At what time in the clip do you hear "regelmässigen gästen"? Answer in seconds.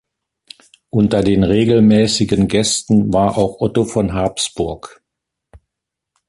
1.43-3.13